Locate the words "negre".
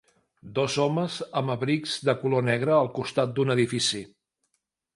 2.49-2.75